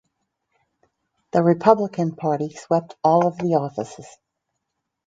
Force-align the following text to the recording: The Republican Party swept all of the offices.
The 1.31 1.43
Republican 1.43 2.15
Party 2.15 2.49
swept 2.51 2.95
all 3.03 3.27
of 3.27 3.37
the 3.37 3.53
offices. 3.53 4.07